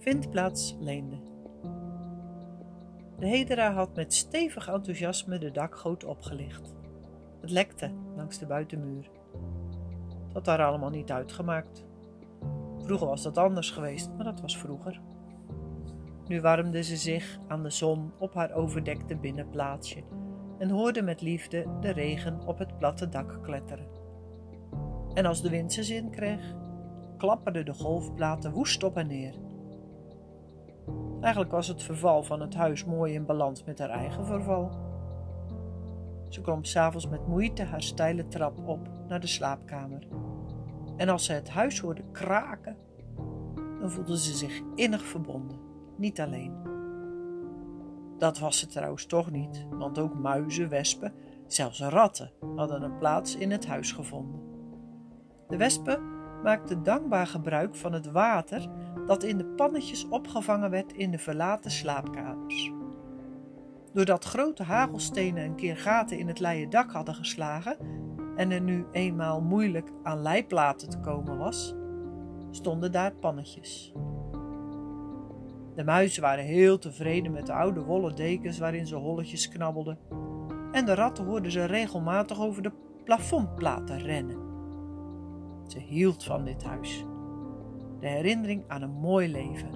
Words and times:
vindplaats 0.00 0.76
leende. 0.78 1.16
De 3.18 3.26
hedera 3.26 3.72
had 3.72 3.94
met 3.94 4.14
stevig 4.14 4.68
enthousiasme 4.68 5.38
de 5.38 5.50
dakgoot 5.50 6.04
opgelicht. 6.04 6.74
Het 7.40 7.50
lekte 7.50 7.90
langs 8.16 8.38
de 8.38 8.46
buitenmuur. 8.46 9.10
Dat 10.26 10.32
had 10.32 10.44
daar 10.44 10.66
allemaal 10.66 10.90
niet 10.90 11.12
uitgemaakt. 11.12 11.84
Vroeger 12.78 13.06
was 13.06 13.22
dat 13.22 13.38
anders 13.38 13.70
geweest, 13.70 14.10
maar 14.16 14.24
dat 14.24 14.40
was 14.40 14.58
vroeger. 14.58 15.00
Nu 16.26 16.40
warmde 16.40 16.82
ze 16.82 16.96
zich 16.96 17.38
aan 17.48 17.62
de 17.62 17.70
zon 17.70 18.12
op 18.18 18.34
haar 18.34 18.52
overdekte 18.52 19.16
binnenplaatsje 19.16 20.02
en 20.58 20.70
hoorde 20.70 21.02
met 21.02 21.20
liefde 21.20 21.66
de 21.80 21.90
regen 21.90 22.46
op 22.46 22.58
het 22.58 22.78
platte 22.78 23.08
dak 23.08 23.38
kletteren. 23.42 23.88
En 25.14 25.26
als 25.26 25.42
de 25.42 25.50
wind 25.50 25.72
zijn 25.72 25.86
zin 25.86 26.10
kreeg, 26.10 26.54
klapperden 27.16 27.64
de 27.64 27.74
golfplaten 27.74 28.52
woest 28.52 28.82
op 28.82 28.96
en 28.96 29.06
neer. 29.06 29.34
Eigenlijk 31.20 31.52
was 31.52 31.68
het 31.68 31.82
verval 31.82 32.22
van 32.22 32.40
het 32.40 32.54
huis 32.54 32.84
mooi 32.84 33.14
in 33.14 33.26
balans 33.26 33.64
met 33.64 33.78
haar 33.78 33.90
eigen 33.90 34.26
verval. 34.26 34.70
Ze 36.28 36.40
klom 36.40 36.64
s'avonds 36.64 37.08
met 37.08 37.26
moeite 37.26 37.62
haar 37.62 37.82
steile 37.82 38.28
trap 38.28 38.68
op 38.68 38.88
naar 39.08 39.20
de 39.20 39.26
slaapkamer. 39.26 40.06
En 40.96 41.08
als 41.08 41.24
ze 41.24 41.32
het 41.32 41.48
huis 41.48 41.80
hoorde 41.80 42.02
kraken, 42.12 42.76
dan 43.80 43.90
voelde 43.90 44.18
ze 44.18 44.36
zich 44.36 44.60
innig 44.74 45.02
verbonden, 45.02 45.58
niet 45.96 46.20
alleen. 46.20 46.52
Dat 48.18 48.38
was 48.38 48.58
ze 48.58 48.66
trouwens 48.66 49.06
toch 49.06 49.30
niet, 49.30 49.66
want 49.70 49.98
ook 49.98 50.14
muizen, 50.14 50.68
wespen, 50.68 51.12
zelfs 51.46 51.80
ratten 51.80 52.32
hadden 52.56 52.82
een 52.82 52.98
plaats 52.98 53.36
in 53.36 53.50
het 53.50 53.66
huis 53.66 53.92
gevonden. 53.92 54.40
De 55.48 55.56
wespen 55.56 56.00
maakten 56.42 56.82
dankbaar 56.82 57.26
gebruik 57.26 57.74
van 57.74 57.92
het 57.92 58.10
water 58.10 58.68
dat 59.10 59.22
in 59.22 59.38
de 59.38 59.44
pannetjes 59.44 60.08
opgevangen 60.08 60.70
werd 60.70 60.92
in 60.92 61.10
de 61.10 61.18
verlaten 61.18 61.70
slaapkamers. 61.70 62.72
Doordat 63.92 64.24
grote 64.24 64.62
hagelstenen 64.62 65.44
een 65.44 65.54
keer 65.54 65.76
gaten 65.76 66.18
in 66.18 66.28
het 66.28 66.40
leien 66.40 66.70
dak 66.70 66.92
hadden 66.92 67.14
geslagen 67.14 67.76
en 68.36 68.50
er 68.50 68.60
nu 68.60 68.86
eenmaal 68.92 69.40
moeilijk 69.40 69.92
aan 70.02 70.22
leiplaten 70.22 70.90
te 70.90 71.00
komen 71.00 71.38
was, 71.38 71.74
stonden 72.50 72.92
daar 72.92 73.12
pannetjes. 73.12 73.92
De 75.74 75.84
muizen 75.84 76.22
waren 76.22 76.44
heel 76.44 76.78
tevreden 76.78 77.32
met 77.32 77.46
de 77.46 77.52
oude 77.52 77.82
wollen 77.82 78.16
dekens 78.16 78.58
waarin 78.58 78.86
ze 78.86 78.96
holletjes 78.96 79.48
knabbelden, 79.48 79.98
en 80.72 80.84
de 80.84 80.94
ratten 80.94 81.24
hoorden 81.24 81.52
ze 81.52 81.64
regelmatig 81.64 82.40
over 82.40 82.62
de 82.62 82.72
plafondplaten 83.04 83.98
rennen. 83.98 84.38
Ze 85.66 85.78
hield 85.78 86.24
van 86.24 86.44
dit 86.44 86.64
huis, 86.64 87.04
de 88.00 88.08
herinnering 88.08 88.64
aan 88.68 88.82
een 88.82 88.90
mooi 88.90 89.28
leven. 89.28 89.70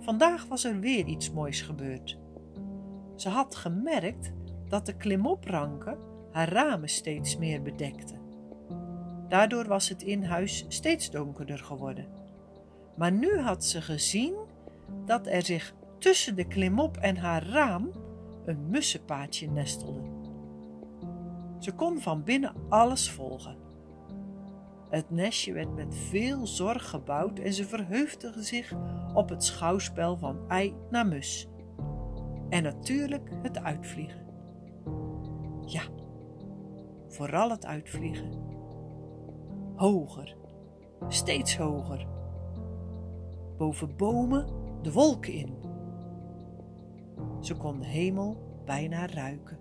Vandaag 0.00 0.46
was 0.46 0.64
er 0.64 0.80
weer 0.80 1.06
iets 1.06 1.30
moois 1.30 1.62
gebeurd. 1.62 2.18
Ze 3.16 3.28
had 3.28 3.56
gemerkt 3.56 4.32
dat 4.68 4.86
de 4.86 4.96
klimopranken 4.96 5.98
haar 6.32 6.52
ramen 6.52 6.88
steeds 6.88 7.36
meer 7.36 7.62
bedekten. 7.62 8.18
Daardoor 9.28 9.66
was 9.66 9.88
het 9.88 10.02
in 10.02 10.24
huis 10.24 10.64
steeds 10.68 11.10
donkerder 11.10 11.58
geworden. 11.58 12.06
Maar 12.96 13.12
nu 13.12 13.38
had 13.38 13.64
ze 13.64 13.82
gezien 13.82 14.34
dat 15.04 15.26
er 15.26 15.42
zich 15.42 15.74
tussen 15.98 16.36
de 16.36 16.46
klimop 16.46 16.96
en 16.96 17.16
haar 17.16 17.46
raam 17.46 17.90
een 18.44 18.70
mussenpaadje 18.70 19.50
nestelde. 19.50 20.02
Ze 21.58 21.72
kon 21.72 22.00
van 22.00 22.22
binnen 22.22 22.54
alles 22.68 23.10
volgen. 23.10 23.69
Het 24.90 25.10
nestje 25.10 25.52
werd 25.52 25.74
met 25.74 25.94
veel 25.94 26.46
zorg 26.46 26.90
gebouwd 26.90 27.38
en 27.38 27.52
ze 27.52 27.64
verheugde 27.64 28.42
zich 28.42 28.74
op 29.14 29.28
het 29.28 29.44
schouwspel 29.44 30.16
van 30.16 30.48
ei 30.48 30.74
naar 30.90 31.06
mus. 31.06 31.48
En 32.48 32.62
natuurlijk 32.62 33.30
het 33.42 33.62
uitvliegen. 33.62 34.26
Ja, 35.66 35.82
vooral 37.08 37.50
het 37.50 37.66
uitvliegen. 37.66 38.32
Hoger, 39.76 40.36
steeds 41.08 41.56
hoger. 41.56 42.06
Boven 43.56 43.96
bomen 43.96 44.46
de 44.82 44.92
wolken 44.92 45.32
in. 45.32 45.54
Ze 47.40 47.56
kon 47.56 47.78
de 47.78 47.86
hemel 47.86 48.62
bijna 48.64 49.06
ruiken. 49.06 49.58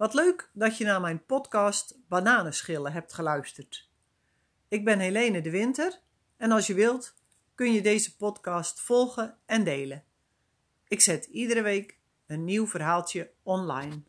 Wat 0.00 0.14
leuk 0.14 0.50
dat 0.52 0.76
je 0.76 0.84
naar 0.84 1.00
mijn 1.00 1.24
podcast 1.24 1.98
Bananenschillen 2.08 2.92
hebt 2.92 3.12
geluisterd. 3.12 3.88
Ik 4.68 4.84
ben 4.84 4.98
Helene 4.98 5.40
de 5.40 5.50
Winter 5.50 6.00
en 6.36 6.50
als 6.50 6.66
je 6.66 6.74
wilt 6.74 7.14
kun 7.54 7.72
je 7.72 7.82
deze 7.82 8.16
podcast 8.16 8.80
volgen 8.80 9.38
en 9.46 9.64
delen. 9.64 10.04
Ik 10.88 11.00
zet 11.00 11.24
iedere 11.24 11.62
week 11.62 11.98
een 12.26 12.44
nieuw 12.44 12.66
verhaaltje 12.66 13.30
online. 13.42 14.02